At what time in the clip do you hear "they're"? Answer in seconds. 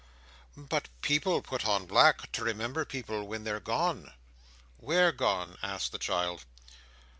3.43-3.59